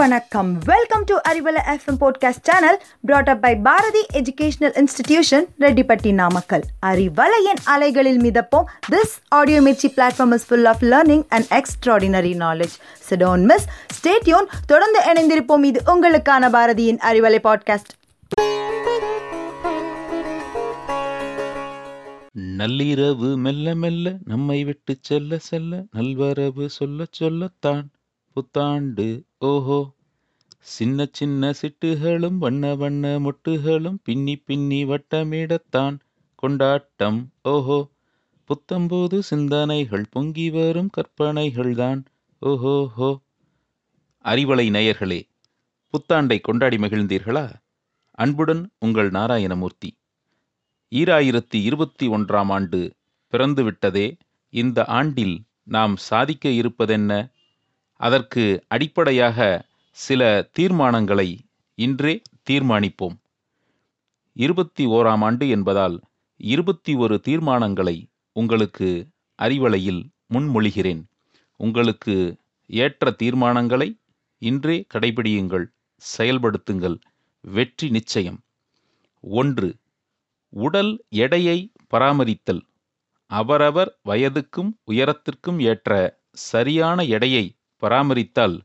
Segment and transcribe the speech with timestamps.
[0.00, 0.58] வணக்கம்.
[0.64, 7.60] Welcome to Arivalai FM podcast channel brought up by Bharathi educational institution Rettipatti Namakkal அறிவலையின்
[7.64, 8.64] அலைகளில் மிதப்போம்.
[8.90, 12.76] This audio Mirchi platform is full of learning and extraordinary knowledge
[13.10, 13.66] சிடோன் miss
[13.98, 15.64] stay tuned தொடர்ந்து இணைந்திருப்போம்.
[15.64, 17.92] இது உங்களுக்கான பாரதியின் Arivalai podcast
[22.58, 27.88] நள்ளிரவு மெல்ல மெல்ல நம்மை விட்டு செல்ல செல்ல நல்வரவு சொல்ல சொல்லத்தான்.
[28.32, 29.94] புத்தாண்டு ஓஹோ.
[30.58, 35.98] சின்ன சின்ன சிட்டுகளும் வண்ண வண்ண மொட்டுகளும் பின்னி பின்னி வட்டமிடத்தான்
[36.34, 37.88] கொண்டாட்டம் ஓஹோ.
[38.48, 42.04] புத்தம்போது சிந்தனைகள் பொங்கி வரும் கற்பனைகள்தான்
[42.40, 43.20] ஓஹோஹோ.
[44.24, 45.20] அறிவலை நேயர்களே
[45.94, 47.52] புத்தாண்டை கொண்டாடி மகிழ்ந்தீர்களா?
[48.10, 49.90] அன்புடன் உங்கள் நாராயணமூர்த்தி.
[50.90, 52.94] ஈராயிரத்தி இருபத்தி ஒன்றாம் ஆண்டு
[53.32, 54.18] பிறந்துவிட்டதே
[54.48, 57.32] இந்த ஆண்டில் நாம் சாதிக்க இருப்பதென்ன?
[58.00, 59.38] அதற்கு அடிப்படையாக
[59.96, 61.28] சில தீர்மானங்களை
[61.78, 63.16] இன்றே தீர்மானிப்போம்.
[64.36, 65.96] இருபத்தி ஓராம் ஆண்டு என்பதால்
[66.40, 67.96] இருபத்தி ஒரு தீர்மானங்களை
[68.36, 68.88] உங்களுக்கு
[69.38, 70.02] அறிவலையில்
[70.34, 71.02] முன்மொழிகிறேன்.
[71.60, 72.14] உங்களுக்கு
[72.70, 73.88] ஏற்ற தீர்மானங்களை
[74.42, 75.66] இன்றே கடைபிடியுங்கள்
[76.02, 76.96] செயல்படுத்துங்கள்.
[77.40, 78.40] வெற்றி நிச்சயம்.
[79.20, 79.68] ஒன்று
[80.52, 82.62] உடல் எடையை பராமரித்தல்.
[83.30, 85.90] அவரவர் வயதுக்கும் உயரத்திற்கும் ஏற்ற
[86.32, 87.44] சரியான எடையை
[87.80, 88.60] பராமரித்தால்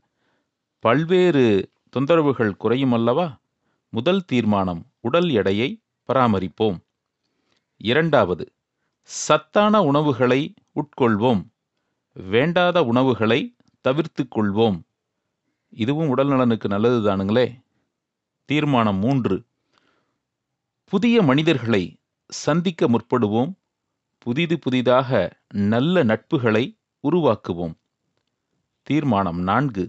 [0.78, 3.38] பல்வேறு தொந்தரவுகள் குறையும் அல்லவா?
[3.88, 6.78] முதல் தீர்மானம் உடல் எடையை பராமரிப்போம்.
[7.76, 8.52] இரண்டாவது
[9.02, 11.46] சத்தான உணவுகளை உட்கொள்வோம்.
[12.12, 14.82] வேண்டாத உணவுகளை தவிர்த்து கொள்வோம்.
[15.68, 17.60] இதுவும் உடல் நலனுக்கு நல்லது தானுங்களே.
[18.44, 19.44] தீர்மானம் மூன்று
[20.84, 21.96] புதிய மனிதர்களை
[22.28, 23.52] சந்திக்க முற்படுவோம்.
[24.18, 26.78] புதிது புதிதாக நல்ல நட்புகளை
[27.10, 27.74] உருவாக்குவோம்.
[28.86, 29.84] தீர்மானம் நான்கு.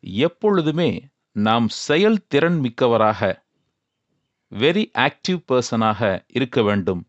[0.00, 0.90] எப்பொழுதுமே
[1.36, 3.20] நாம் செயல்திறன் மிக்கவராக
[4.52, 7.02] வெரி ஆக்டிவ் பர்சனாக இருக்க வேண்டும்.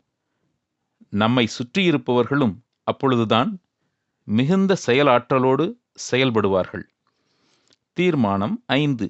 [1.12, 2.54] நம்மை சுற்றியிருப்பவர்களும்
[2.84, 3.50] அப்பொழுதுதான்
[4.28, 5.66] மிகுந்த செயலாற்றலோடு
[6.10, 6.84] செயல்படுவார்கள்.
[7.92, 9.06] தீர்மானம் ஐந்து.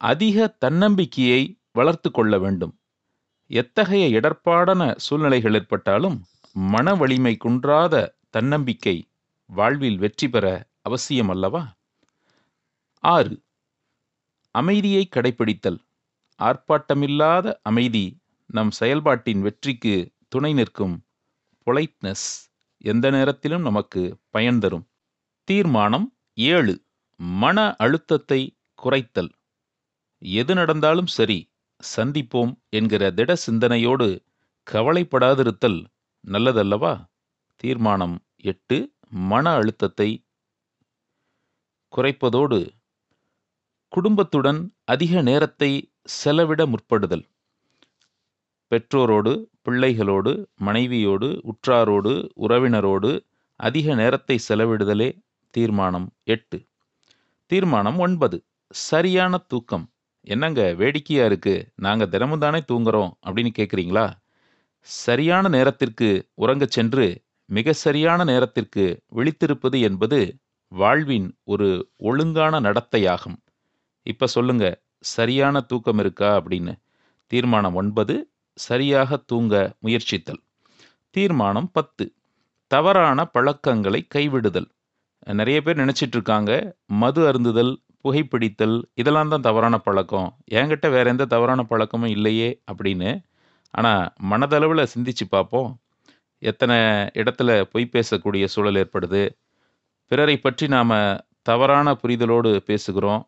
[0.00, 1.42] அதிக தன்னம்பிக்கையை
[1.72, 2.74] வளர்த்து கொள்ள வேண்டும்.
[3.50, 6.18] எத்தகைய இடர்பாடான சூழ்நிலைகள் ஏற்பட்டாலும்
[6.52, 8.96] மன வலிமை குன்றாத தன்னம்பிக்கை
[9.50, 10.46] வாழ்வில் வெற்றி பெற
[10.82, 11.76] அவசியம் அல்லவா?
[13.04, 13.42] ஆறு.
[14.54, 15.78] அமைதியை கடைபிடித்தல்
[16.38, 19.94] ஆர்ப்பாட்டமில்லாத அமைதி நம் செயல்பாட்டின் வெற்றிக்கு
[20.28, 21.04] துணை நிற்கும்.
[21.66, 22.26] பொலைட்னஸ்
[22.84, 24.88] எந்த நேரத்திலும் நமக்கு பயன் தரும்.
[25.48, 26.74] தீர்மானம் ஏழு.
[27.16, 28.40] மன அழுத்தத்தை
[28.82, 29.32] குறைத்தல்.
[30.18, 31.38] எது நடந்தாலும் சரி
[31.96, 34.08] சந்திப்போம் என்கிற திட சிந்தனையோடு
[34.70, 35.84] கவலைப்படாதிருத்தல்
[36.28, 36.92] நல்லதல்லவா?
[37.56, 38.78] தீர்மானம் எட்டு.
[39.08, 40.10] மன அழுத்தத்தை
[41.92, 42.58] குறைப்பதோடு
[43.92, 45.70] குடும்பத்துடன் அதிக நேரத்தை
[46.18, 47.24] செலவிட முற்படுதல்.
[48.70, 49.32] பெற்றோரோடு
[49.62, 52.12] பிள்ளைகளோடு மனைவியோடு உற்றாரோடு
[52.46, 53.10] உறவினரோடு
[53.60, 55.08] அதிக நேரத்தை செலவிடுதலே
[55.54, 56.58] தீர்மானம் எட்டு.
[57.50, 58.38] தீர்மானம் ஒன்பது.
[58.74, 59.84] சரியான தூக்கம்.
[60.26, 64.06] என்னங்க வேடிக்கையாக இருக்குது நாங்க தினமும் தானே தூங்குறோம் அப்படின்னு கேட்குறீங்களா
[64.88, 66.08] சரியான நேரத்திற்கு
[66.40, 67.06] உறங்கச் சென்று
[67.48, 68.84] மிக சரியான நேரத்திற்கு
[69.16, 70.20] விழித்திருப்பது என்பது
[70.80, 73.38] வாழ்வின் ஒரு ஒழுங்கான நடத்தையாகும்.
[74.06, 74.64] இப்ப சொல்லுங்க
[74.98, 76.72] சரியான தூக்கம் இருக்கா அப்படின்னு.
[77.26, 78.14] தீர்மானம் ஒன்பது
[78.58, 80.40] சரியாக தூங்க முயற்சித்தல்.
[81.10, 82.04] தீர்மானம் பத்து
[82.66, 84.68] தவறான பழக்கங்களை கைவிடுதல்.
[85.32, 86.52] நிறைய பேர் நினச்சிட்டு இருக்காங்க
[86.86, 87.72] மது அருந்துதல்
[88.04, 90.28] புகைப்பிடித்தல் இதெல்லாம் தான் தவறான பழக்கம்.
[90.50, 93.10] என்கிட்ட வேற எந்த தவறான பழக்கமும் இல்லையே அப்படின்னு.
[93.74, 95.70] ஆனால் மனதளவில் சிந்திச்சு பார்ப்போம்.
[96.42, 96.76] எத்தனை
[97.20, 99.22] இடத்துல பொய் பேசக்கூடிய சூழல் ஏற்படுது?
[100.12, 100.90] பிறரை பற்றி நாம்
[101.42, 103.22] தவறான புரிதலோடு பேசுகிறோம்.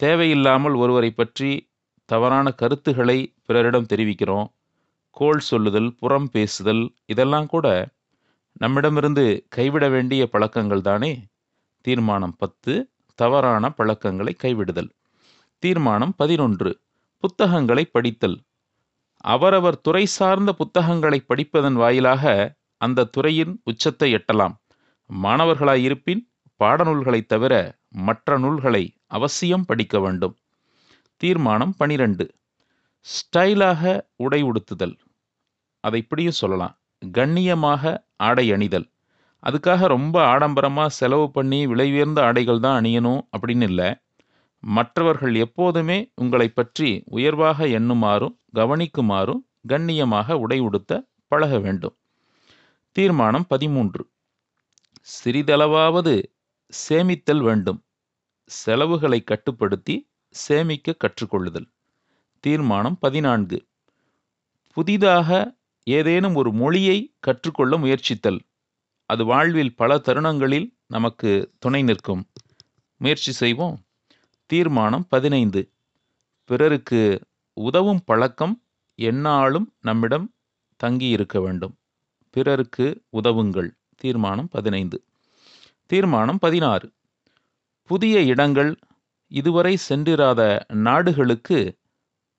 [0.00, 1.50] தேவையில்லாமல் ஒருவரை பற்றி
[2.04, 4.48] தவறான கருத்துகளை பிறரிடம் தெரிவிக்கிறோம்.
[5.10, 7.94] கோள் சொல்லுதல் புறம் பேசுதல் இதெல்லாம் கூட
[8.52, 11.12] நம்மிடமிருந்து கைவிட வேண்டிய பழக்கங்கள் தானே?
[11.80, 12.74] தீர்மானம் பத்து
[13.14, 14.90] தவறான பழக்கங்களை கைவிடுதல்.
[15.62, 16.72] தீர்மானம் பதினொன்று
[17.24, 18.38] புத்தகங்களை படித்தல்.
[19.24, 24.56] அவரவர் துறை சார்ந்த புத்தகங்களை படிப்பதன் வாயிலாக அந்த துறையின் உச்சத்தை எட்டலாம்.
[25.22, 26.28] மாணவர்களாயிருப்பின்
[26.64, 30.36] பாடநூல்களைத் தவிர மற்ற நூல்களை அவசியம் படிக்க வேண்டும்.
[31.16, 32.34] தீர்மானம் பனிரெண்டு.
[33.00, 34.98] ஸ்டைலாக உடை உடுத்துதல்.
[35.80, 36.78] அதை இப்படியும் சொல்லலாம்.
[37.12, 38.90] கண்ணியமாக ஆடை அணிதல்.
[39.42, 43.96] அதுக்காக ரொம்ப ஆடம்பரமாக செலவு பண்ணி விலை உயர்ந்த ஆடைகள் தான் அணியணும் அப்படின்னு இல்லை.
[44.60, 51.96] மற்றவர்கள் எப்போதுமே உங்களை பற்றி உயர்வாக எண்ணுமாறும் கவனிக்குமாறும் கண்ணியமாக உடை உடுத்த பழக வேண்டும்.
[52.92, 54.08] தீர்மானம் பதிமூன்று.
[55.06, 56.22] சிறிதளவாவது
[56.88, 57.84] சேமித்தல் வேண்டும்.
[58.46, 61.66] செலவுகளை கட்டுப்படுத்தி சேமிக்க கற்றுக்கொள்ளுதல்.
[62.40, 63.66] தீர்மானம் பதினான்கு.
[64.72, 68.38] புதிதாக ஏதேனும் ஒரு மொழியை கற்றுக்கொள்ள முயற்சித்தல்.
[69.06, 72.26] அது வாழ்வில் பல தருணங்களில் நமக்கு துணை நிற்கும்.
[72.96, 73.84] முயற்சி செய்வோம்.
[74.46, 75.70] தீர்மானம் பதினைந்து.
[76.44, 77.20] பிறருக்கு
[77.52, 78.62] உதவும் பழக்கம்
[78.98, 80.34] எந்நாளும் நம்மிடம்
[80.76, 81.78] தங்கியிருக்க வேண்டும்.
[82.30, 83.70] பிறருக்கு உதவுங்கள்.
[83.96, 85.04] தீர்மானம் பதினைந்து.
[85.86, 86.92] தீர்மானம் பதினாறு.
[87.82, 88.78] புதிய இடங்கள்
[89.28, 91.78] இதுவரை சென்றிராத நாடுகளுக்கு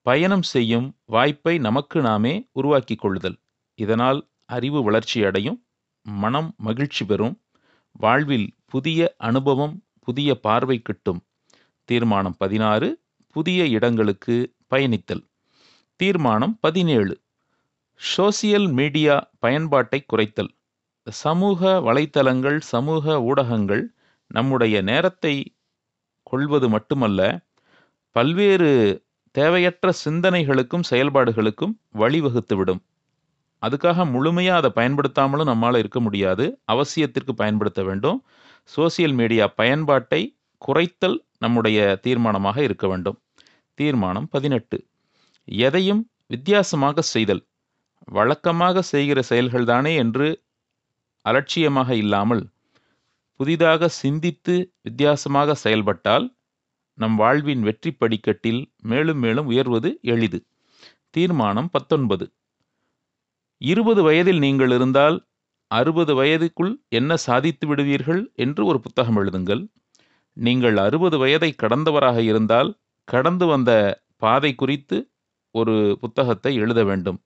[0.02, 3.38] பயணம் செய்யும் வாய்ப்பை நமக்கு நாமே உருவாக்கிக் கொள்ளுதல்.
[3.76, 5.66] இதனால் அறிவு வளர்ச்சி அடையும்
[6.02, 7.42] மனம் மகிழ்ச்சி பெறும்
[7.92, 11.22] வாழ்வில் புதிய அனுபவம் புதிய பார்வை கிட்டும்.
[11.84, 13.00] தீர்மானம் பதினாறு.
[13.32, 15.24] புதிய இடங்களுக்கு பயணித்தல்.
[15.96, 17.22] தீர்மானம் பதினேழு.
[18.18, 20.57] சோசியல் மீடியா பயன்பாட்டை குறைத்தல்.
[21.08, 23.94] சமூக வலைத்தளங்கள் சமூக ஊடகங்கள்
[24.28, 25.56] நம்முடைய நேரத்தை
[26.24, 27.46] கொள்வது மட்டுமல்ல
[28.12, 32.82] பல்வேறு தேவையற்ற சிந்தனைகளுக்கும் செயல்பாடுகளுக்கும் வழிவகுத்துவிடும்.
[33.62, 36.60] அதுக்காக முழுமையாக அதை பயன்படுத்தாமலும் நம்மால் இருக்க முடியாது.
[36.72, 38.26] அவசியத்திற்கு பயன்படுத்த வேண்டும்.
[38.78, 40.36] சோசியல் மீடியா பயன்பாட்டை
[40.68, 43.18] குறைத்தல் நம்முடைய தீர்மானமாக இருக்க வேண்டும்.
[43.74, 44.88] தீர்மானம் பதினெட்டு.
[45.48, 47.48] எதையும் வித்தியாசமாக செய்தல்
[48.08, 50.28] வழக்கமாக செய்கிற செயல்கள்தானே என்று
[51.30, 52.44] அலட்சியமாக இல்லாமல்
[53.40, 56.26] புதிதாக சிந்தித்து வித்தியாசமாக செயல்பட்டால்
[56.98, 60.40] நம் வாழ்வின் வெற்றி படிக்கட்டில் மேலும் மேலும் உயர்வது எளிது.
[61.16, 62.26] தீர்மானம் பத்தொன்பது.
[63.62, 65.18] இருபது வயதில் நீங்கள் இருந்தால்
[65.72, 69.64] அறுபது வயதுக்குள் என்ன சாதித்து விடுவீர்கள் என்று ஒரு புத்தகம் எழுதுங்கள்.
[70.38, 72.70] நீங்கள் அறுபது வயதை கடந்தவராக இருந்தால்
[73.08, 73.72] கடந்து வந்த
[74.18, 74.98] பாதை குறித்து
[75.56, 77.20] ஒரு புத்தகத்தை எழுத வேண்டும்.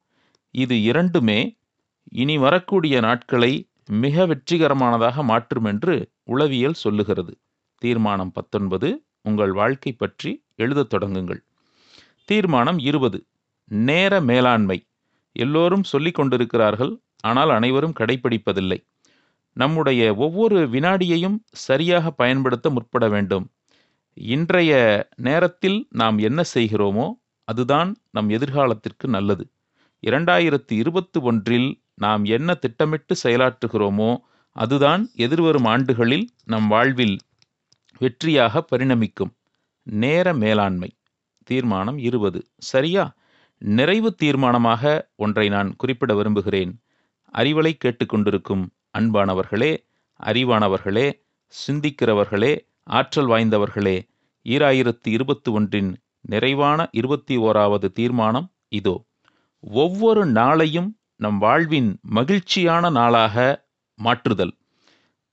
[0.55, 1.39] இது இரண்டுமே
[2.21, 3.51] இனி வரக்கூடிய நாட்களை
[3.89, 7.37] மிக வெற்றிகரமானதாக மாற்றும் என்று உளவியல் சொல்லுகிறது.
[7.77, 11.41] தீர்மானம் பத்தொன்பது உங்கள் வாழ்க்கை பற்றி எழுதத் தொடங்குங்கள்.
[12.25, 13.25] தீர்மானம் இருபது
[13.65, 14.87] நேர மேலாண்மை.
[15.31, 18.79] எல்லோரும் சொல்லிக் கொண்டிருக்கிறார்கள் ஆனால் அனைவரும் கடைபிடிப்பதில்லை
[19.53, 23.51] நம்முடைய ஒவ்வொரு வினாடியையும் சரியாக பயன்படுத்த முற்பட வேண்டும்.
[24.13, 24.71] இன்றைய
[25.15, 27.07] நேரத்தில் நாம் என்ன செய்கிறோமோ
[27.43, 29.47] அதுதான் நம் எதிர்காலத்திற்கு நல்லது.
[30.01, 34.17] இரண்டாயிரத்தி இருபத்தி ஒன்றில் நாம் என்ன திட்டமிட்டு செயலாற்றுகிறோமோ
[34.55, 37.17] அதுதான் எதிர்வரும் ஆண்டுகளில் நம் வாழ்வில்
[37.99, 39.31] வெற்றியாக பரிணமிக்கும்.
[39.83, 40.89] நேர மேலாண்மை.
[41.43, 42.39] தீர்மானம் இருபது.
[42.57, 43.03] சரியா?
[43.57, 46.71] நிறைவு தீர்மானமாக ஒன்றை நான் குறிப்பிட விரும்புகிறேன்.
[47.33, 48.63] அறிவலை கேட்டுக்கொண்டிருக்கும்
[48.97, 49.71] அன்பானவர்களே
[50.23, 51.07] அறிவானவர்களே
[51.67, 52.53] சிந்திக்கிறவர்களே
[52.83, 53.97] ஆற்றல் வாய்ந்தவர்களே
[54.45, 58.95] ஈராயிரத்தி இருபத்தி ஒன்றின் நிறைவான இருபத்தி ஓராவது தீர்மானம் இதோ.
[59.59, 60.89] ஒவ்வொரு நாளையும்
[61.21, 63.65] நம் வாழ்வின் மகிழ்ச்சியான நாளாக
[63.99, 64.53] மாற்றுதல்.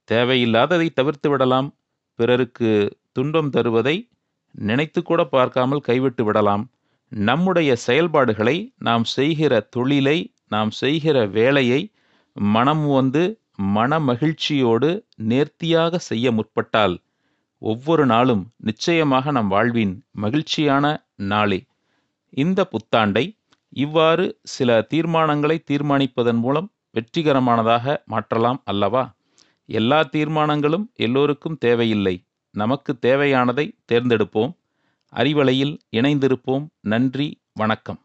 [0.08, 1.68] தேவையில்லாததை தவிர்த்து விடலாம்
[2.18, 2.70] பிறருக்கு
[3.12, 3.94] துன்பம் தருவதை
[4.54, 6.64] நினைத்து கூட பார்க்காமல் கைவிட்டு விடலாம்.
[7.12, 11.80] நம்முடைய செயல்பாடுகளை நாம் செய்கிற தொழிலை நாம் செய்கிற வேலையை
[12.36, 13.22] மனம் வந்து
[13.76, 14.90] மன மகிழ்ச்சியோடு
[15.30, 16.96] நேர்த்தியாக செய்ய முற்பட்டால்
[17.62, 20.84] ஒவ்வொரு நாளும் நிச்சயமாக நம் வாழ்வின் மகிழ்ச்சியான
[21.32, 21.60] நாளே.
[22.34, 23.24] இந்த புத்தாண்டை
[23.68, 29.14] இவ்வாறு சில தீர்மானங்களை தீர்மானிப்பதன் மூலம் வெற்றிகரமானதாக மாற்றலாம் அல்லவா?
[29.66, 32.24] எல்லா தீர்மானங்களும் எல்லோருக்கும் தேவையில்லை.
[32.50, 34.52] நமக்கு தேவையானதை தேர்ந்தெடுப்போம்.
[35.16, 36.66] அறிவலையில் இணைந்திருப்போம்.
[36.80, 37.40] நன்றி.
[37.52, 38.00] வணக்கம்.